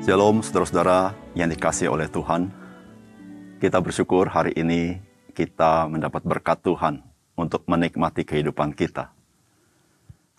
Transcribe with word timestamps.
Shalom 0.00 0.40
saudara-saudara 0.40 1.12
yang 1.36 1.52
dikasih 1.52 1.92
oleh 1.92 2.08
Tuhan. 2.08 2.48
Kita 3.60 3.84
bersyukur 3.84 4.32
hari 4.32 4.56
ini 4.56 4.96
kita 5.36 5.92
mendapat 5.92 6.24
berkat 6.24 6.56
Tuhan 6.64 7.04
untuk 7.36 7.68
menikmati 7.68 8.24
kehidupan 8.24 8.72
kita. 8.72 9.12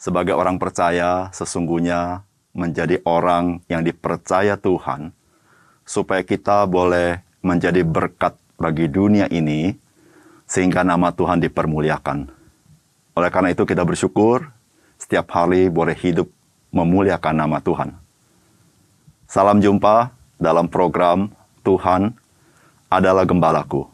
Sebagai 0.02 0.34
orang 0.34 0.58
percaya, 0.58 1.30
sesungguhnya 1.30 2.26
menjadi 2.58 3.05
orang 3.05 3.62
yang 3.70 3.86
dipercaya 3.86 4.58
Tuhan, 4.58 5.13
supaya 5.86 6.25
kita 6.25 6.66
boleh 6.66 7.21
menjadi 7.46 7.86
berkat 7.86 8.34
bagi 8.57 8.89
dunia 8.89 9.30
ini, 9.30 9.78
sehingga 10.50 10.82
nama 10.82 11.14
Tuhan 11.14 11.38
dipermuliakan. 11.38 12.34
Oleh 13.13 13.30
karena 13.30 13.54
itu 13.54 13.62
kita 13.70 13.85
bersyukur 13.85 14.41
setiap 14.98 15.30
hari 15.38 15.70
boleh 15.70 15.93
hidup 15.93 16.34
memuliakan 16.73 17.46
nama 17.46 17.62
Tuhan. 17.62 18.01
Salam 19.31 19.63
jumpa 19.63 20.12
dalam 20.35 20.67
program 20.67 21.31
Tuhan 21.63 22.12
adalah 22.91 23.23
Gembalaku. 23.23 23.88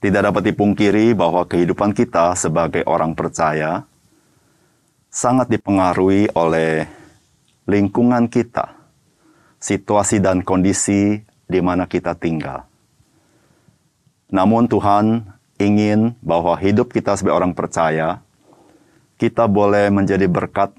Tidak 0.00 0.16
dapat 0.24 0.48
dipungkiri 0.48 1.12
bahwa 1.12 1.44
kehidupan 1.44 1.92
kita 1.92 2.32
sebagai 2.40 2.88
orang 2.88 3.12
percaya 3.12 3.84
sangat 5.12 5.52
dipengaruhi 5.52 6.32
oleh 6.32 6.88
lingkungan 7.68 8.32
kita, 8.32 8.72
situasi 9.60 10.24
dan 10.24 10.40
kondisi 10.40 11.20
di 11.44 11.60
mana 11.60 11.84
kita 11.84 12.16
tinggal. 12.16 12.64
Namun 14.32 14.72
Tuhan 14.72 15.20
ingin 15.60 16.16
bahwa 16.24 16.56
hidup 16.56 16.96
kita 16.96 17.12
sebagai 17.12 17.44
orang 17.44 17.52
percaya, 17.52 18.24
kita 19.20 19.44
boleh 19.44 19.92
menjadi 19.92 20.24
berkat 20.24 20.72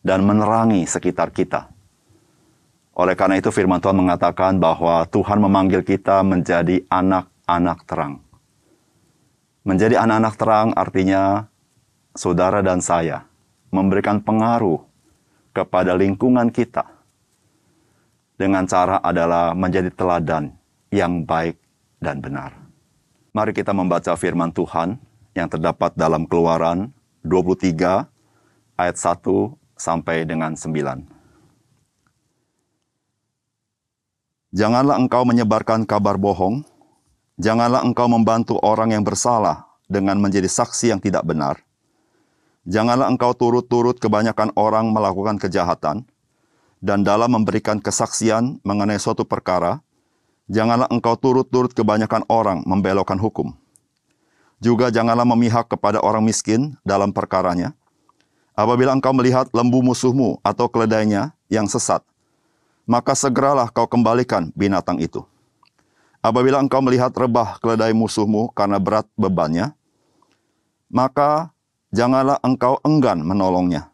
dan 0.00 0.24
menerangi 0.24 0.88
sekitar 0.88 1.32
kita. 1.32 1.68
Oleh 2.96 3.16
karena 3.16 3.40
itu 3.40 3.48
firman 3.48 3.80
Tuhan 3.80 3.96
mengatakan 3.96 4.60
bahwa 4.60 5.04
Tuhan 5.08 5.40
memanggil 5.40 5.80
kita 5.80 6.20
menjadi 6.20 6.84
anak-anak 6.92 7.78
terang. 7.88 8.20
Menjadi 9.64 10.00
anak-anak 10.00 10.34
terang 10.36 10.68
artinya 10.76 11.48
saudara 12.16 12.60
dan 12.60 12.80
saya 12.84 13.24
memberikan 13.70 14.18
pengaruh 14.20 14.82
kepada 15.54 15.94
lingkungan 15.94 16.50
kita 16.50 16.84
dengan 18.34 18.64
cara 18.64 18.98
adalah 19.04 19.52
menjadi 19.52 19.92
teladan 19.92 20.56
yang 20.90 21.22
baik 21.22 21.60
dan 22.00 22.18
benar. 22.18 22.56
Mari 23.30 23.54
kita 23.54 23.70
membaca 23.70 24.16
firman 24.18 24.50
Tuhan 24.50 24.98
yang 25.38 25.46
terdapat 25.46 25.94
dalam 25.94 26.26
Keluaran 26.26 26.90
23 27.22 28.10
ayat 28.74 28.96
1 28.96 29.59
sampai 29.80 30.28
dengan 30.28 30.52
9. 30.52 31.08
Janganlah 34.52 35.00
engkau 35.00 35.24
menyebarkan 35.24 35.88
kabar 35.88 36.20
bohong, 36.20 36.66
janganlah 37.40 37.80
engkau 37.86 38.10
membantu 38.10 38.60
orang 38.60 38.92
yang 38.92 39.06
bersalah 39.06 39.70
dengan 39.88 40.20
menjadi 40.20 40.50
saksi 40.50 40.92
yang 40.92 41.00
tidak 41.00 41.24
benar. 41.24 41.62
Janganlah 42.68 43.08
engkau 43.08 43.32
turut-turut 43.32 43.96
kebanyakan 43.96 44.52
orang 44.52 44.92
melakukan 44.92 45.40
kejahatan, 45.40 46.04
dan 46.82 47.04
dalam 47.06 47.32
memberikan 47.32 47.80
kesaksian 47.80 48.60
mengenai 48.66 49.00
suatu 49.00 49.24
perkara, 49.24 49.80
janganlah 50.50 50.90
engkau 50.90 51.14
turut-turut 51.16 51.70
kebanyakan 51.70 52.26
orang 52.28 52.60
membelokkan 52.68 53.16
hukum. 53.16 53.56
Juga 54.60 54.92
janganlah 54.92 55.24
memihak 55.24 55.72
kepada 55.72 56.04
orang 56.04 56.20
miskin 56.20 56.76
dalam 56.84 57.16
perkaranya, 57.16 57.72
Apabila 58.60 58.92
engkau 58.92 59.16
melihat 59.16 59.48
lembu 59.56 59.80
musuhmu 59.80 60.36
atau 60.44 60.68
keledainya 60.68 61.32
yang 61.48 61.64
sesat, 61.64 62.04
maka 62.84 63.16
segeralah 63.16 63.72
kau 63.72 63.88
kembalikan 63.88 64.52
binatang 64.52 65.00
itu. 65.00 65.24
Apabila 66.20 66.60
engkau 66.60 66.84
melihat 66.84 67.08
rebah 67.16 67.56
keledai 67.64 67.96
musuhmu 67.96 68.52
karena 68.52 68.76
berat 68.76 69.08
bebannya, 69.16 69.72
maka 70.92 71.48
janganlah 71.88 72.36
engkau 72.44 72.76
enggan 72.84 73.24
menolongnya. 73.24 73.88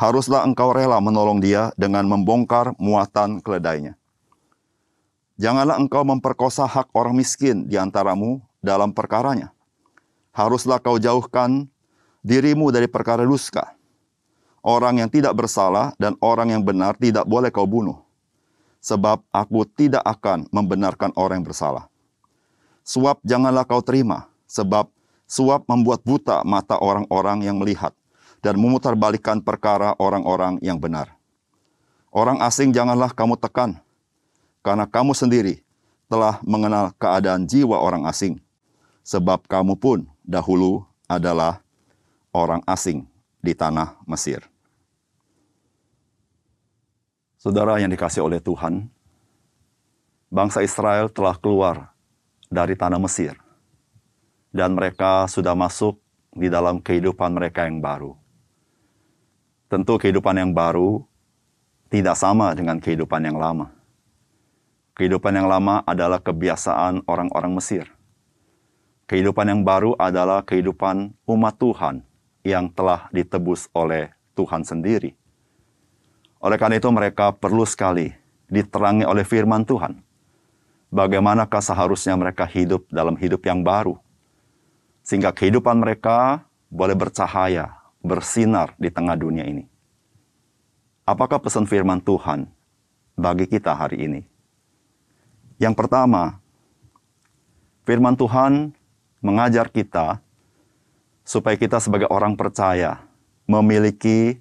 Haruslah 0.00 0.48
engkau 0.48 0.72
rela 0.72 0.96
menolong 0.96 1.36
dia 1.36 1.68
dengan 1.76 2.08
membongkar 2.08 2.72
muatan 2.80 3.44
keledainya. 3.44 4.00
Janganlah 5.36 5.76
engkau 5.76 6.08
memperkosa 6.08 6.64
hak 6.64 6.88
orang 6.96 7.20
miskin 7.20 7.68
di 7.68 7.76
antaramu 7.76 8.40
dalam 8.64 8.96
perkaranya. 8.96 9.52
Haruslah 10.32 10.80
kau 10.80 10.96
jauhkan 10.96 11.68
dirimu 12.24 12.72
dari 12.72 12.88
perkara 12.88 13.28
dusta 13.28 13.76
Orang 14.60 15.00
yang 15.00 15.08
tidak 15.08 15.32
bersalah 15.32 15.96
dan 15.96 16.20
orang 16.20 16.52
yang 16.52 16.60
benar 16.60 16.92
tidak 17.00 17.24
boleh 17.24 17.48
kau 17.48 17.64
bunuh. 17.64 17.96
Sebab 18.80 19.24
aku 19.32 19.64
tidak 19.64 20.04
akan 20.04 20.48
membenarkan 20.52 21.12
orang 21.16 21.40
yang 21.40 21.48
bersalah. 21.48 21.88
Suap 22.84 23.20
janganlah 23.24 23.64
kau 23.64 23.80
terima, 23.84 24.28
sebab 24.48 24.88
suap 25.28 25.64
membuat 25.68 26.04
buta 26.04 26.42
mata 26.42 26.76
orang-orang 26.80 27.44
yang 27.44 27.56
melihat 27.60 27.94
dan 28.42 28.56
memutarbalikkan 28.58 29.44
perkara 29.44 29.94
orang-orang 30.00 30.58
yang 30.64 30.80
benar. 30.80 31.12
Orang 32.10 32.42
asing 32.42 32.74
janganlah 32.74 33.14
kamu 33.14 33.38
tekan, 33.38 33.78
karena 34.66 34.90
kamu 34.90 35.14
sendiri 35.14 35.62
telah 36.10 36.42
mengenal 36.42 36.90
keadaan 36.98 37.46
jiwa 37.46 37.78
orang 37.78 38.02
asing, 38.10 38.42
sebab 39.06 39.46
kamu 39.46 39.78
pun 39.78 40.02
dahulu 40.26 40.82
adalah 41.06 41.62
orang 42.34 42.58
asing 42.66 43.06
di 43.38 43.54
tanah 43.54 43.94
Mesir. 44.02 44.49
Saudara 47.40 47.80
yang 47.80 47.88
dikasih 47.88 48.20
oleh 48.20 48.36
Tuhan, 48.36 48.84
bangsa 50.28 50.60
Israel 50.60 51.08
telah 51.08 51.32
keluar 51.40 51.88
dari 52.52 52.76
tanah 52.76 53.00
Mesir, 53.00 53.32
dan 54.52 54.76
mereka 54.76 55.24
sudah 55.24 55.56
masuk 55.56 55.96
di 56.36 56.52
dalam 56.52 56.84
kehidupan 56.84 57.32
mereka 57.32 57.64
yang 57.64 57.80
baru. 57.80 58.12
Tentu, 59.72 59.96
kehidupan 59.96 60.36
yang 60.36 60.52
baru 60.52 61.00
tidak 61.88 62.20
sama 62.20 62.52
dengan 62.52 62.76
kehidupan 62.76 63.24
yang 63.24 63.40
lama. 63.40 63.72
Kehidupan 64.92 65.32
yang 65.32 65.48
lama 65.48 65.80
adalah 65.88 66.20
kebiasaan 66.20 67.08
orang-orang 67.08 67.56
Mesir. 67.56 67.88
Kehidupan 69.08 69.48
yang 69.48 69.64
baru 69.64 69.96
adalah 69.96 70.44
kehidupan 70.44 71.16
umat 71.24 71.56
Tuhan 71.56 72.04
yang 72.44 72.68
telah 72.68 73.08
ditebus 73.16 73.72
oleh 73.72 74.12
Tuhan 74.36 74.60
sendiri. 74.60 75.16
Oleh 76.40 76.56
karena 76.56 76.80
itu 76.80 76.88
mereka 76.88 77.36
perlu 77.36 77.68
sekali 77.68 78.16
diterangi 78.48 79.04
oleh 79.04 79.22
firman 79.28 79.60
Tuhan. 79.62 80.00
Bagaimanakah 80.88 81.60
seharusnya 81.60 82.16
mereka 82.16 82.48
hidup 82.48 82.88
dalam 82.88 83.14
hidup 83.14 83.44
yang 83.44 83.60
baru. 83.60 84.00
Sehingga 85.04 85.30
kehidupan 85.30 85.78
mereka 85.78 86.42
boleh 86.72 86.96
bercahaya, 86.96 87.76
bersinar 88.00 88.72
di 88.80 88.88
tengah 88.88 89.14
dunia 89.14 89.44
ini. 89.44 89.68
Apakah 91.04 91.38
pesan 91.38 91.68
firman 91.68 92.00
Tuhan 92.00 92.48
bagi 93.14 93.44
kita 93.44 93.76
hari 93.76 94.08
ini? 94.08 94.20
Yang 95.60 95.76
pertama, 95.76 96.40
firman 97.84 98.16
Tuhan 98.16 98.72
mengajar 99.20 99.68
kita 99.68 100.24
supaya 101.20 101.54
kita 101.60 101.76
sebagai 101.78 102.08
orang 102.08 102.32
percaya 102.32 103.04
memiliki 103.44 104.40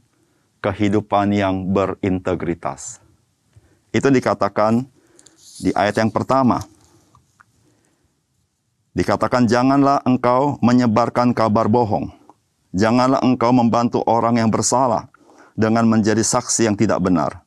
kehidupan 0.60 1.32
yang 1.32 1.72
berintegritas. 1.72 3.00
Itu 3.90 4.12
dikatakan 4.12 4.86
di 5.64 5.72
ayat 5.74 6.00
yang 6.00 6.12
pertama. 6.12 6.62
Dikatakan 8.94 9.48
janganlah 9.48 10.04
engkau 10.04 10.60
menyebarkan 10.60 11.32
kabar 11.32 11.72
bohong. 11.72 12.12
Janganlah 12.76 13.24
engkau 13.26 13.50
membantu 13.50 14.06
orang 14.06 14.38
yang 14.38 14.52
bersalah 14.52 15.10
dengan 15.58 15.90
menjadi 15.90 16.22
saksi 16.22 16.70
yang 16.70 16.76
tidak 16.78 17.02
benar. 17.02 17.42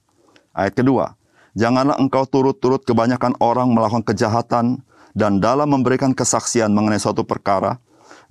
Ayat 0.50 0.74
kedua, 0.74 1.14
janganlah 1.54 1.94
engkau 2.00 2.26
turut-turut 2.26 2.82
kebanyakan 2.82 3.38
orang 3.38 3.70
melakukan 3.70 4.02
kejahatan 4.02 4.82
dan 5.14 5.38
dalam 5.38 5.70
memberikan 5.70 6.16
kesaksian 6.16 6.72
mengenai 6.74 6.98
suatu 6.98 7.22
perkara, 7.22 7.78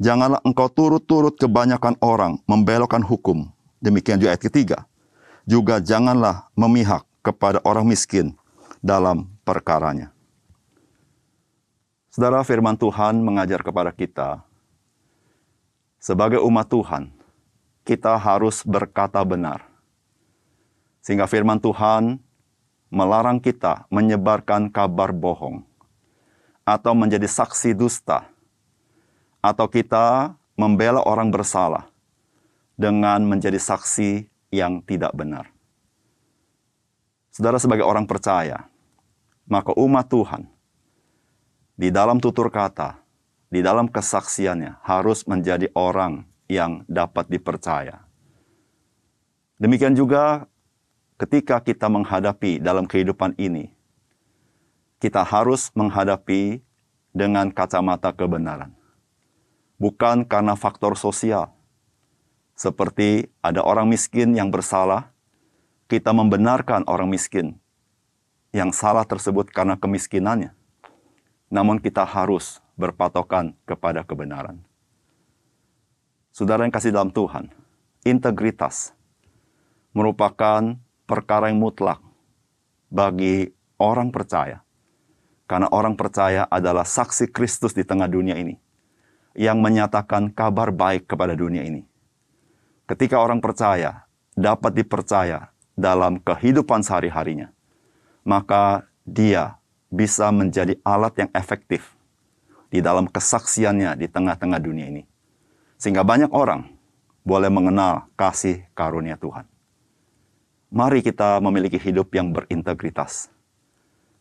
janganlah 0.01 0.41
engkau 0.43 0.67
turut-turut 0.67 1.37
kebanyakan 1.37 1.95
orang 2.01 2.41
membelokkan 2.49 3.05
hukum 3.05 3.53
Demikian 3.81 4.21
juga 4.21 4.37
ayat 4.37 4.45
ketiga. 4.45 4.85
Juga 5.49 5.81
janganlah 5.81 6.47
memihak 6.53 7.01
kepada 7.25 7.57
orang 7.65 7.89
miskin 7.89 8.37
dalam 8.77 9.25
perkaranya. 9.41 10.13
Saudara 12.13 12.45
firman 12.45 12.77
Tuhan 12.77 13.17
mengajar 13.23 13.65
kepada 13.65 13.89
kita, 13.89 14.45
sebagai 16.01 16.41
umat 16.45 16.69
Tuhan, 16.69 17.13
kita 17.85 18.17
harus 18.17 18.61
berkata 18.65 19.21
benar. 19.25 19.65
Sehingga 21.01 21.25
firman 21.25 21.57
Tuhan 21.57 22.21
melarang 22.93 23.41
kita 23.41 23.89
menyebarkan 23.89 24.69
kabar 24.69 25.13
bohong 25.13 25.65
atau 26.65 26.93
menjadi 26.97 27.25
saksi 27.25 27.73
dusta 27.73 28.27
atau 29.41 29.65
kita 29.65 30.37
membela 30.55 31.01
orang 31.05 31.33
bersalah 31.33 31.90
dengan 32.75 33.23
menjadi 33.23 33.57
saksi 33.57 34.27
yang 34.51 34.83
tidak 34.83 35.15
benar. 35.15 35.47
Saudara 37.31 37.55
sebagai 37.57 37.87
orang 37.87 38.03
percaya, 38.03 38.67
maka 39.47 39.71
umat 39.79 40.11
Tuhan 40.11 40.43
di 41.79 41.87
dalam 41.87 42.19
tutur 42.19 42.51
kata, 42.51 42.99
di 43.47 43.63
dalam 43.63 43.87
kesaksiannya 43.87 44.83
harus 44.83 45.23
menjadi 45.23 45.71
orang 45.71 46.27
yang 46.51 46.83
dapat 46.91 47.31
dipercaya. 47.31 48.03
Demikian 49.55 49.95
juga 49.95 50.49
ketika 51.15 51.63
kita 51.63 51.87
menghadapi 51.87 52.59
dalam 52.59 52.83
kehidupan 52.83 53.37
ini, 53.39 53.71
kita 54.99 55.23
harus 55.23 55.71
menghadapi 55.71 56.59
dengan 57.15 57.47
kacamata 57.47 58.11
kebenaran. 58.11 58.75
Bukan 59.79 60.27
karena 60.27 60.53
faktor 60.53 60.93
sosial, 60.99 61.49
seperti 62.61 63.25
ada 63.41 63.65
orang 63.65 63.89
miskin 63.89 64.37
yang 64.37 64.53
bersalah, 64.53 65.09
kita 65.89 66.13
membenarkan 66.13 66.85
orang 66.85 67.09
miskin 67.09 67.57
yang 68.53 68.69
salah 68.69 69.01
tersebut 69.01 69.49
karena 69.49 69.73
kemiskinannya. 69.81 70.53
Namun 71.49 71.81
kita 71.81 72.05
harus 72.05 72.61
berpatokan 72.77 73.57
kepada 73.65 74.05
kebenaran. 74.05 74.61
Saudara 76.29 76.61
yang 76.61 76.69
kasih 76.69 76.93
dalam 76.93 77.09
Tuhan, 77.09 77.49
integritas 78.05 78.93
merupakan 79.89 80.77
perkara 81.09 81.49
yang 81.49 81.57
mutlak 81.57 81.97
bagi 82.93 83.49
orang 83.81 84.13
percaya. 84.13 84.61
Karena 85.49 85.67
orang 85.73 85.97
percaya 85.97 86.45
adalah 86.45 86.85
saksi 86.85 87.27
Kristus 87.33 87.73
di 87.73 87.81
tengah 87.83 88.07
dunia 88.07 88.37
ini 88.37 88.55
yang 89.35 89.59
menyatakan 89.59 90.29
kabar 90.31 90.71
baik 90.71 91.09
kepada 91.09 91.35
dunia 91.35 91.65
ini 91.67 91.90
ketika 92.91 93.23
orang 93.23 93.39
percaya 93.39 94.03
dapat 94.35 94.75
dipercaya 94.75 95.47
dalam 95.79 96.19
kehidupan 96.19 96.83
sehari-harinya, 96.83 97.47
maka 98.27 98.83
dia 99.07 99.55
bisa 99.87 100.27
menjadi 100.31 100.75
alat 100.83 101.15
yang 101.15 101.31
efektif 101.31 101.95
di 102.67 102.83
dalam 102.83 103.07
kesaksiannya 103.07 103.95
di 103.95 104.07
tengah-tengah 104.11 104.59
dunia 104.59 104.91
ini. 104.91 105.03
Sehingga 105.79 106.03
banyak 106.03 106.31
orang 106.35 106.67
boleh 107.23 107.47
mengenal 107.47 108.11
kasih 108.19 108.67
karunia 108.75 109.15
Tuhan. 109.15 109.47
Mari 110.71 111.03
kita 111.03 111.39
memiliki 111.43 111.75
hidup 111.75 112.11
yang 112.15 112.31
berintegritas. 112.31 113.27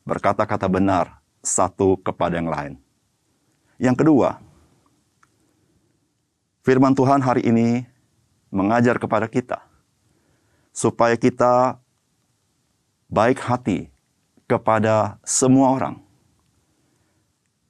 Berkata-kata 0.02 0.66
benar 0.66 1.22
satu 1.38 1.94
kepada 2.02 2.38
yang 2.38 2.50
lain. 2.50 2.74
Yang 3.78 4.02
kedua, 4.02 4.42
firman 6.66 6.92
Tuhan 6.92 7.22
hari 7.22 7.46
ini 7.46 7.86
mengajar 8.50 8.98
kepada 8.98 9.30
kita 9.30 9.62
supaya 10.74 11.14
kita 11.14 11.78
baik 13.10 13.42
hati 13.42 13.90
kepada 14.46 15.18
semua 15.26 15.74
orang. 15.74 15.94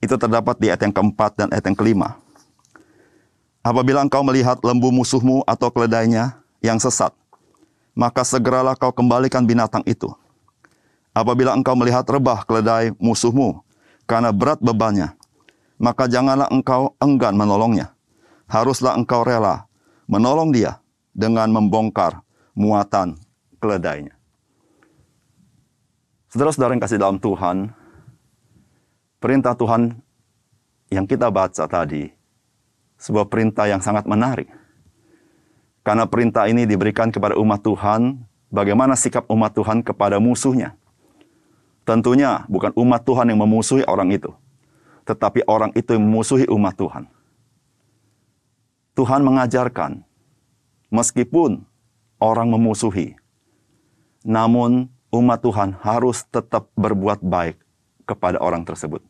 Itu 0.00 0.16
terdapat 0.16 0.56
di 0.56 0.72
ayat 0.72 0.80
yang 0.80 0.96
keempat 0.96 1.36
dan 1.36 1.48
ayat 1.52 1.64
yang 1.68 1.76
kelima. 1.76 2.16
Apabila 3.60 4.00
engkau 4.00 4.24
melihat 4.24 4.56
lembu 4.64 4.88
musuhmu 4.88 5.44
atau 5.44 5.68
keledainya 5.68 6.40
yang 6.64 6.80
sesat, 6.80 7.12
maka 7.92 8.24
segeralah 8.24 8.72
kau 8.72 8.88
kembalikan 8.88 9.44
binatang 9.44 9.84
itu. 9.84 10.08
Apabila 11.12 11.52
engkau 11.52 11.76
melihat 11.76 12.08
rebah 12.08 12.40
keledai 12.48 12.96
musuhmu 12.96 13.60
karena 14.08 14.32
berat 14.32 14.56
bebannya, 14.64 15.12
maka 15.76 16.08
janganlah 16.08 16.48
engkau 16.48 16.96
enggan 16.96 17.36
menolongnya. 17.36 17.92
Haruslah 18.48 18.96
engkau 18.96 19.20
rela 19.20 19.69
menolong 20.10 20.50
dia 20.50 20.82
dengan 21.14 21.46
membongkar 21.54 22.18
muatan 22.58 23.14
keledainya. 23.62 24.18
Saudara-saudara 26.34 26.74
yang 26.74 26.82
kasih 26.82 26.98
dalam 26.98 27.18
Tuhan, 27.22 27.70
perintah 29.22 29.54
Tuhan 29.54 29.94
yang 30.90 31.06
kita 31.06 31.30
baca 31.30 31.64
tadi, 31.70 32.10
sebuah 32.98 33.30
perintah 33.30 33.70
yang 33.70 33.78
sangat 33.78 34.06
menarik. 34.10 34.50
Karena 35.86 36.04
perintah 36.10 36.50
ini 36.50 36.66
diberikan 36.66 37.14
kepada 37.14 37.38
umat 37.38 37.62
Tuhan, 37.62 38.18
bagaimana 38.50 38.98
sikap 38.98 39.26
umat 39.30 39.54
Tuhan 39.54 39.86
kepada 39.86 40.18
musuhnya. 40.18 40.74
Tentunya 41.86 42.46
bukan 42.46 42.74
umat 42.78 43.02
Tuhan 43.02 43.30
yang 43.32 43.40
memusuhi 43.42 43.82
orang 43.88 44.14
itu, 44.14 44.30
tetapi 45.06 45.42
orang 45.50 45.74
itu 45.74 45.96
yang 45.96 46.04
memusuhi 46.06 46.46
umat 46.46 46.74
Tuhan. 46.78 47.10
Tuhan 48.98 49.22
mengajarkan, 49.22 50.02
meskipun 50.90 51.62
orang 52.18 52.48
memusuhi, 52.50 53.14
namun 54.26 54.90
umat 55.14 55.40
Tuhan 55.40 55.78
harus 55.80 56.26
tetap 56.28 56.68
berbuat 56.74 57.22
baik 57.22 57.58
kepada 58.04 58.42
orang 58.42 58.66
tersebut. 58.66 59.02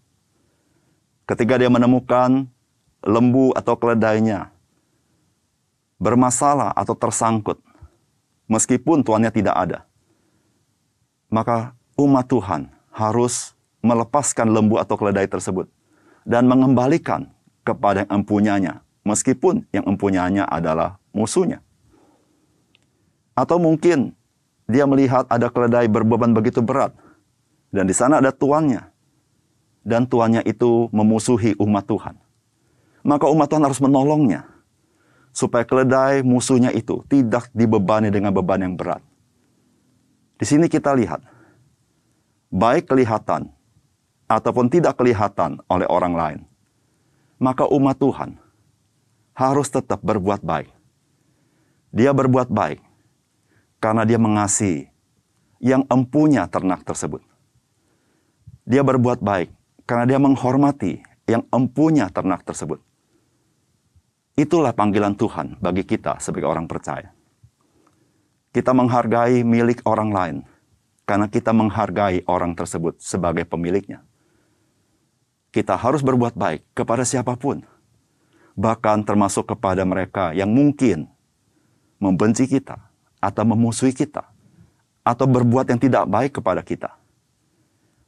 Ketika 1.25 1.57
dia 1.57 1.73
menemukan 1.73 2.45
lembu 3.01 3.55
atau 3.57 3.75
keledainya 3.79 4.53
bermasalah 6.01 6.73
atau 6.77 6.93
tersangkut, 6.97 7.61
meskipun 8.49 9.01
tuannya 9.01 9.33
tidak 9.33 9.57
ada, 9.57 9.79
maka 11.33 11.73
umat 11.97 12.27
Tuhan 12.29 12.69
harus 12.93 13.57
melepaskan 13.81 14.51
lembu 14.53 14.77
atau 14.77 14.97
keledai 14.99 15.25
tersebut 15.25 15.71
dan 16.29 16.45
mengembalikan 16.45 17.33
kepada 17.65 18.05
yang 18.05 18.21
empunyanya 18.21 18.85
meskipun 19.05 19.67
yang 19.73 19.85
empunyanya 19.89 20.45
adalah 20.47 21.01
musuhnya. 21.15 21.65
Atau 23.35 23.57
mungkin 23.57 24.13
dia 24.69 24.85
melihat 24.85 25.27
ada 25.31 25.49
keledai 25.49 25.89
berbeban 25.89 26.37
begitu 26.37 26.61
berat 26.61 26.93
dan 27.71 27.87
di 27.87 27.95
sana 27.95 28.19
ada 28.19 28.35
tuannya. 28.35 28.91
Dan 29.81 30.05
tuannya 30.05 30.45
itu 30.45 30.93
memusuhi 30.93 31.57
umat 31.57 31.89
Tuhan. 31.89 32.13
Maka 33.01 33.33
umat 33.33 33.49
Tuhan 33.49 33.65
harus 33.65 33.81
menolongnya 33.81 34.45
supaya 35.33 35.65
keledai 35.65 36.21
musuhnya 36.21 36.69
itu 36.69 37.01
tidak 37.09 37.49
dibebani 37.57 38.13
dengan 38.13 38.29
beban 38.29 38.61
yang 38.61 38.77
berat. 38.77 39.01
Di 40.37 40.45
sini 40.45 40.69
kita 40.69 40.93
lihat 40.93 41.25
baik 42.53 42.93
kelihatan 42.93 43.49
ataupun 44.29 44.69
tidak 44.69 45.01
kelihatan 45.01 45.65
oleh 45.65 45.89
orang 45.89 46.15
lain. 46.15 46.41
Maka 47.41 47.65
umat 47.73 47.97
Tuhan 47.97 48.37
harus 49.41 49.73
tetap 49.73 50.05
berbuat 50.05 50.45
baik. 50.45 50.69
Dia 51.97 52.13
berbuat 52.13 52.53
baik 52.53 52.85
karena 53.81 54.05
dia 54.05 54.21
mengasihi 54.21 54.93
yang 55.65 55.89
empunya 55.89 56.45
ternak 56.45 56.85
tersebut. 56.85 57.25
Dia 58.69 58.85
berbuat 58.85 59.25
baik 59.25 59.49
karena 59.89 60.05
dia 60.05 60.21
menghormati 60.21 61.01
yang 61.25 61.49
empunya 61.49 62.13
ternak 62.13 62.45
tersebut. 62.45 62.85
Itulah 64.37 64.77
panggilan 64.77 65.17
Tuhan 65.17 65.57
bagi 65.57 65.89
kita 65.89 66.21
sebagai 66.21 66.47
orang 66.47 66.69
percaya. 66.69 67.09
Kita 68.53 68.77
menghargai 68.77 69.41
milik 69.41 69.81
orang 69.89 70.11
lain 70.13 70.37
karena 71.09 71.27
kita 71.33 71.57
menghargai 71.57 72.29
orang 72.29 72.53
tersebut 72.53 73.01
sebagai 73.01 73.49
pemiliknya. 73.49 74.05
Kita 75.51 75.75
harus 75.75 76.05
berbuat 76.05 76.37
baik 76.37 76.63
kepada 76.77 77.03
siapa 77.03 77.35
pun 77.35 77.67
bahkan 78.59 79.03
termasuk 79.07 79.55
kepada 79.55 79.87
mereka 79.87 80.35
yang 80.35 80.51
mungkin 80.51 81.11
membenci 82.01 82.49
kita 82.49 82.81
atau 83.21 83.45
memusuhi 83.45 83.93
kita 83.93 84.25
atau 85.05 85.27
berbuat 85.29 85.69
yang 85.71 85.81
tidak 85.81 86.05
baik 86.09 86.41
kepada 86.41 86.65
kita. 86.65 86.91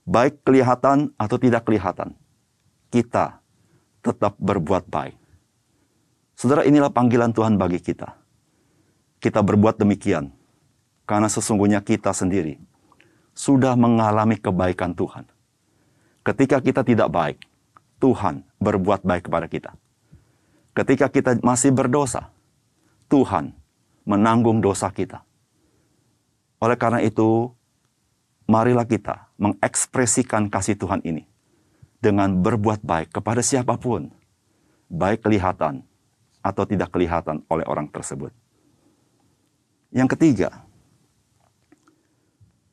Baik 0.03 0.43
kelihatan 0.43 1.15
atau 1.15 1.37
tidak 1.39 1.63
kelihatan, 1.63 2.19
kita 2.91 3.39
tetap 4.03 4.35
berbuat 4.35 4.91
baik. 4.91 5.15
Saudara, 6.35 6.67
inilah 6.67 6.91
panggilan 6.91 7.31
Tuhan 7.31 7.55
bagi 7.55 7.79
kita. 7.79 8.19
Kita 9.23 9.39
berbuat 9.47 9.79
demikian 9.79 10.35
karena 11.07 11.31
sesungguhnya 11.31 11.79
kita 11.87 12.11
sendiri 12.11 12.59
sudah 13.31 13.79
mengalami 13.79 14.35
kebaikan 14.43 14.91
Tuhan. 14.99 15.23
Ketika 16.27 16.59
kita 16.59 16.83
tidak 16.83 17.07
baik, 17.15 17.39
Tuhan 18.03 18.43
berbuat 18.59 19.07
baik 19.07 19.31
kepada 19.31 19.47
kita 19.47 19.71
ketika 20.73 21.09
kita 21.09 21.41
masih 21.41 21.73
berdosa, 21.73 22.33
Tuhan 23.09 23.53
menanggung 24.09 24.65
dosa 24.65 24.89
kita. 24.89 25.23
Oleh 26.63 26.79
karena 26.79 27.03
itu, 27.05 27.51
marilah 28.49 28.87
kita 28.87 29.31
mengekspresikan 29.37 30.49
kasih 30.49 30.79
Tuhan 30.79 31.03
ini 31.05 31.27
dengan 32.03 32.41
berbuat 32.41 32.83
baik 32.83 33.15
kepada 33.15 33.45
siapa 33.45 33.79
pun, 33.79 34.11
baik 34.91 35.23
kelihatan 35.23 35.85
atau 36.43 36.65
tidak 36.67 36.91
kelihatan 36.91 37.43
oleh 37.47 37.67
orang 37.67 37.87
tersebut. 37.91 38.35
Yang 39.93 40.19
ketiga, 40.19 40.51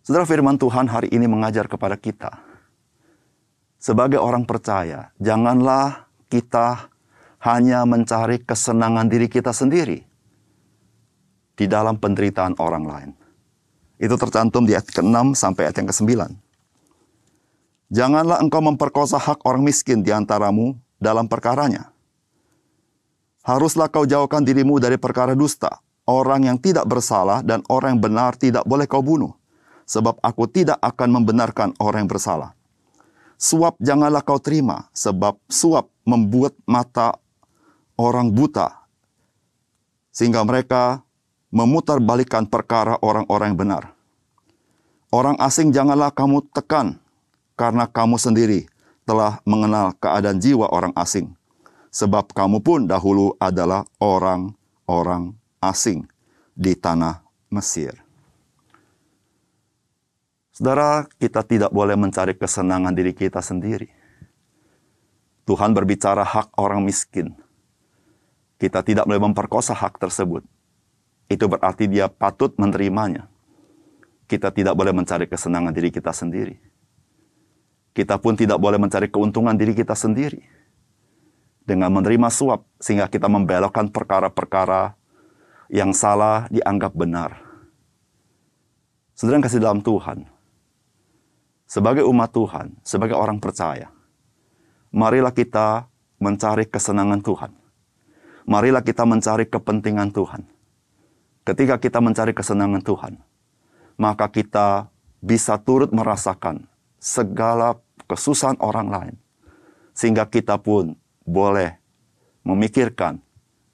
Saudara 0.10 0.26
firman 0.26 0.58
Tuhan 0.58 0.90
hari 0.90 1.14
ini 1.14 1.30
mengajar 1.30 1.70
kepada 1.70 1.94
kita, 1.94 2.42
sebagai 3.78 4.18
orang 4.18 4.42
percaya, 4.42 5.14
janganlah 5.22 6.10
kita 6.34 6.90
hanya 7.40 7.88
mencari 7.88 8.44
kesenangan 8.44 9.08
diri 9.08 9.32
kita 9.32 9.56
sendiri 9.56 10.04
di 11.56 11.66
dalam 11.68 11.96
penderitaan 11.96 12.60
orang 12.60 12.84
lain. 12.88 13.12
Itu 14.00 14.16
tercantum 14.16 14.64
di 14.64 14.76
ayat 14.76 14.88
ke-6 14.92 15.36
sampai 15.36 15.68
ayat 15.68 15.76
yang 15.84 15.90
ke-9. 15.92 16.12
Janganlah 17.90 18.40
engkau 18.40 18.64
memperkosa 18.64 19.20
hak 19.20 19.44
orang 19.44 19.66
miskin 19.66 20.06
di 20.06 20.16
antaramu 20.16 20.80
dalam 21.02 21.28
perkaranya. 21.28 21.92
Haruslah 23.44 23.90
kau 23.92 24.06
jauhkan 24.06 24.44
dirimu 24.44 24.80
dari 24.80 24.96
perkara 24.96 25.36
dusta. 25.36 25.84
Orang 26.06 26.46
yang 26.46 26.58
tidak 26.58 26.86
bersalah 26.90 27.42
dan 27.46 27.62
orang 27.70 27.98
yang 27.98 28.02
benar 28.02 28.32
tidak 28.38 28.64
boleh 28.66 28.86
kau 28.86 29.02
bunuh. 29.02 29.34
Sebab 29.90 30.22
aku 30.22 30.46
tidak 30.46 30.78
akan 30.86 31.22
membenarkan 31.22 31.74
orang 31.82 32.06
yang 32.06 32.12
bersalah. 32.12 32.54
Suap 33.40 33.80
janganlah 33.82 34.22
kau 34.22 34.38
terima, 34.38 34.92
sebab 34.94 35.40
suap 35.50 35.90
membuat 36.06 36.54
mata 36.68 37.18
orang 38.00 38.32
buta. 38.32 38.88
Sehingga 40.16 40.48
mereka 40.48 41.04
memutarbalikkan 41.52 42.48
perkara 42.48 42.96
orang-orang 43.04 43.52
yang 43.52 43.60
benar. 43.60 43.84
Orang 45.12 45.36
asing 45.44 45.76
janganlah 45.76 46.16
kamu 46.16 46.48
tekan, 46.56 47.02
karena 47.60 47.84
kamu 47.84 48.16
sendiri 48.16 48.72
telah 49.04 49.44
mengenal 49.44 49.92
keadaan 50.00 50.40
jiwa 50.40 50.72
orang 50.72 50.96
asing. 50.96 51.36
Sebab 51.90 52.32
kamu 52.32 52.62
pun 52.62 52.86
dahulu 52.86 53.34
adalah 53.42 53.84
orang-orang 53.98 55.34
asing 55.60 56.06
di 56.54 56.78
tanah 56.78 57.26
Mesir. 57.50 57.98
Saudara, 60.54 61.10
kita 61.18 61.42
tidak 61.42 61.74
boleh 61.74 61.98
mencari 61.98 62.38
kesenangan 62.38 62.94
diri 62.94 63.18
kita 63.18 63.42
sendiri. 63.42 63.90
Tuhan 65.50 65.74
berbicara 65.74 66.22
hak 66.22 66.54
orang 66.62 66.86
miskin. 66.86 67.34
Kita 68.60 68.84
tidak 68.84 69.08
boleh 69.08 69.24
memperkosa 69.24 69.72
hak 69.72 69.96
tersebut 69.98 70.44
itu 71.30 71.46
berarti 71.46 71.86
dia 71.86 72.10
patut 72.10 72.52
menerimanya. 72.58 73.30
Kita 74.26 74.50
tidak 74.50 74.74
boleh 74.74 74.94
mencari 74.94 75.30
kesenangan 75.30 75.70
diri 75.70 75.94
kita 75.94 76.10
sendiri. 76.10 76.58
Kita 77.94 78.18
pun 78.18 78.34
tidak 78.34 78.58
boleh 78.58 78.82
mencari 78.82 79.10
keuntungan 79.10 79.54
diri 79.54 79.78
kita 79.78 79.94
sendiri. 79.94 80.42
Dengan 81.62 81.94
menerima 81.94 82.34
suap, 82.34 82.66
sehingga 82.82 83.06
kita 83.06 83.30
membelokkan 83.30 83.94
perkara-perkara 83.94 84.98
yang 85.70 85.94
salah 85.94 86.50
dianggap 86.50 86.98
benar. 86.98 87.38
Yang 89.22 89.54
kasih 89.54 89.62
dalam 89.62 89.86
Tuhan, 89.86 90.26
sebagai 91.70 92.10
umat 92.10 92.34
Tuhan, 92.34 92.74
sebagai 92.82 93.14
orang 93.14 93.38
percaya, 93.38 93.94
marilah 94.90 95.30
kita 95.30 95.86
mencari 96.18 96.66
kesenangan 96.66 97.22
Tuhan. 97.22 97.52
Marilah 98.50 98.82
kita 98.82 99.06
mencari 99.06 99.46
kepentingan 99.46 100.10
Tuhan 100.10 100.42
Ketika 101.50 101.82
kita 101.82 101.98
mencari 101.98 102.30
kesenangan 102.30 102.86
Tuhan, 102.86 103.18
maka 103.98 104.30
kita 104.30 104.86
bisa 105.18 105.58
turut 105.58 105.90
merasakan 105.90 106.70
segala 107.02 107.82
kesusahan 108.06 108.54
orang 108.62 108.88
lain, 108.94 109.16
sehingga 109.98 110.30
kita 110.30 110.62
pun 110.62 110.94
boleh 111.26 111.74
memikirkan 112.46 113.18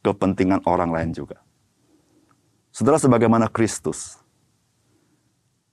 kepentingan 0.07 0.63
orang 0.63 0.87
lain 0.87 1.11
juga. 1.11 1.43
Saudara, 2.71 2.95
sebagaimana 2.95 3.51
Kristus, 3.51 4.23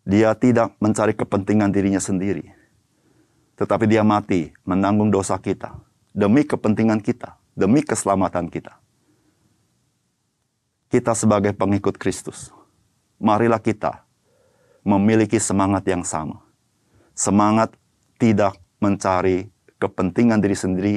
dia 0.02 0.34
tidak 0.34 0.74
mencari 0.82 1.14
kepentingan 1.14 1.70
dirinya 1.70 2.02
sendiri, 2.02 2.50
tetapi 3.54 3.86
dia 3.86 4.02
mati 4.02 4.50
menanggung 4.66 5.14
dosa 5.14 5.38
kita 5.38 5.70
demi 6.10 6.42
kepentingan 6.42 6.98
kita, 6.98 7.38
demi 7.54 7.86
keselamatan 7.86 8.50
kita 8.50 8.81
kita 10.92 11.16
sebagai 11.16 11.56
pengikut 11.56 11.96
Kristus, 11.96 12.52
marilah 13.16 13.56
kita 13.56 14.04
memiliki 14.84 15.40
semangat 15.40 15.88
yang 15.88 16.04
sama. 16.04 16.44
Semangat 17.16 17.72
tidak 18.20 18.60
mencari 18.76 19.48
kepentingan 19.80 20.44
diri 20.44 20.52
sendiri 20.52 20.96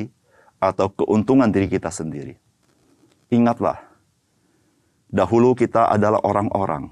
atau 0.59 0.91
keuntungan 0.91 1.47
diri 1.47 1.71
kita 1.71 1.87
sendiri. 1.87 2.35
Ingatlah, 3.31 3.79
dahulu 5.07 5.55
kita 5.55 5.87
adalah 5.87 6.19
orang-orang 6.27 6.91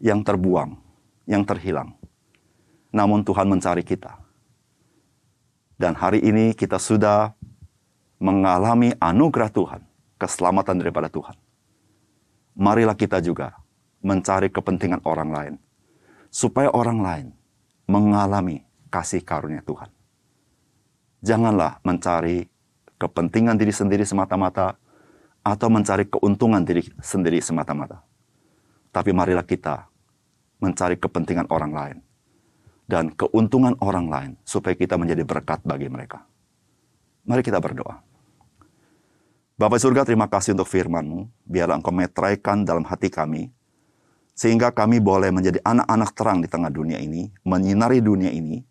yang 0.00 0.24
terbuang, 0.24 0.80
yang 1.28 1.44
terhilang. 1.44 2.00
Namun 2.96 3.28
Tuhan 3.28 3.44
mencari 3.44 3.84
kita. 3.84 4.16
Dan 5.76 6.00
hari 6.00 6.24
ini 6.24 6.56
kita 6.56 6.80
sudah 6.80 7.36
mengalami 8.16 8.96
anugerah 8.96 9.52
Tuhan, 9.52 9.84
keselamatan 10.16 10.80
daripada 10.80 11.12
Tuhan 11.12 11.36
marilah 12.60 12.92
kita 12.92 13.24
juga 13.24 13.56
mencari 14.04 14.52
kepentingan 14.52 15.00
orang 15.08 15.30
lain, 15.32 15.54
supaya 16.28 16.68
orang 16.68 17.00
lain 17.00 17.26
mengalami 17.88 18.60
kasih 18.92 19.24
karunia 19.24 19.64
Tuhan. 19.64 19.88
Janganlah 21.24 21.80
mencari 21.80 22.44
kepentingan 23.00 23.56
diri 23.56 23.72
sendiri 23.72 24.04
semata-mata 24.04 24.76
atau 25.40 25.68
mencari 25.72 26.04
keuntungan 26.04 26.60
diri 26.60 26.84
sendiri 27.00 27.40
semata-mata. 27.40 28.04
Tapi 28.92 29.16
marilah 29.16 29.44
kita 29.44 29.88
mencari 30.60 31.00
kepentingan 31.00 31.48
orang 31.48 31.72
lain 31.72 31.98
dan 32.84 33.08
keuntungan 33.16 33.72
orang 33.80 34.06
lain 34.12 34.32
supaya 34.44 34.76
kita 34.76 35.00
menjadi 35.00 35.24
berkat 35.24 35.64
bagi 35.64 35.88
mereka. 35.88 36.28
Mari 37.24 37.40
kita 37.40 37.56
berdoa. 37.62 38.09
Bapak 39.60 39.76
surga 39.76 40.08
terima 40.08 40.24
kasih 40.24 40.56
untuk 40.56 40.72
firman-Mu. 40.72 41.28
Biarlah 41.44 41.76
Engkau 41.76 41.92
metraikan 41.92 42.64
dalam 42.64 42.80
hati 42.80 43.12
kami. 43.12 43.52
Sehingga 44.32 44.72
kami 44.72 45.04
boleh 45.04 45.28
menjadi 45.28 45.60
anak-anak 45.60 46.16
terang 46.16 46.40
di 46.40 46.48
tengah 46.48 46.72
dunia 46.72 46.96
ini. 46.96 47.28
Menyinari 47.44 48.00
dunia 48.00 48.32
ini. 48.32 48.64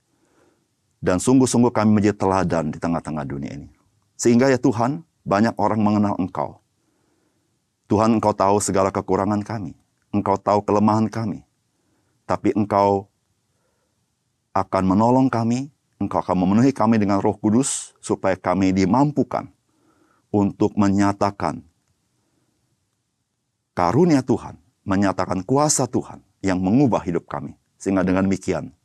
Dan 0.97 1.21
sungguh-sungguh 1.21 1.69
kami 1.69 1.93
menjadi 1.93 2.17
teladan 2.17 2.73
di 2.73 2.81
tengah-tengah 2.81 3.21
dunia 3.21 3.53
ini. 3.53 3.69
Sehingga 4.17 4.49
ya 4.49 4.57
Tuhan, 4.57 5.05
banyak 5.29 5.53
orang 5.61 5.77
mengenal 5.77 6.17
Engkau. 6.17 6.57
Tuhan 7.85 8.17
Engkau 8.17 8.33
tahu 8.33 8.57
segala 8.57 8.89
kekurangan 8.89 9.45
kami. 9.45 9.77
Engkau 10.09 10.41
tahu 10.41 10.65
kelemahan 10.65 11.05
kami. 11.05 11.45
Tapi 12.25 12.57
Engkau 12.57 13.05
akan 14.57 14.83
menolong 14.89 15.29
kami. 15.29 15.69
Engkau 16.01 16.17
akan 16.17 16.33
memenuhi 16.33 16.73
kami 16.73 16.97
dengan 16.97 17.21
roh 17.21 17.37
kudus. 17.37 17.93
Supaya 18.01 18.33
kami 18.33 18.73
dimampukan 18.73 19.53
untuk 20.29 20.73
menyatakan 20.77 21.65
karunia 23.73 24.21
Tuhan, 24.21 24.57
menyatakan 24.85 25.41
kuasa 25.45 25.89
Tuhan 25.89 26.21
yang 26.45 26.61
mengubah 26.61 27.03
hidup 27.03 27.25
kami. 27.27 27.55
Sehingga 27.79 28.03
dengan 28.03 28.27
demikian, 28.27 28.75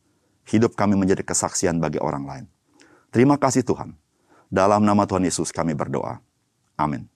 hidup 0.46 0.78
kami 0.78 0.94
menjadi 0.94 1.26
kesaksian 1.26 1.82
bagi 1.82 1.98
orang 1.98 2.24
lain. 2.24 2.44
Terima 3.10 3.38
kasih 3.38 3.66
Tuhan. 3.66 3.94
Dalam 4.50 4.86
nama 4.86 5.02
Tuhan 5.02 5.26
Yesus 5.26 5.50
kami 5.50 5.74
berdoa. 5.74 6.22
Amin. 6.78 7.10